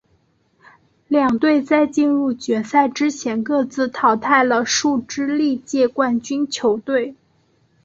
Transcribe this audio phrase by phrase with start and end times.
[1.09, 7.15] 两队在进入决赛之前各自淘汰了数支历届冠军球队。